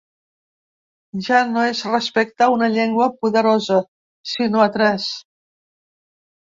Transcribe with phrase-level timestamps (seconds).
[1.27, 3.81] Ja no és respecte a una llengua poderosa,
[4.35, 5.11] sinó a tres!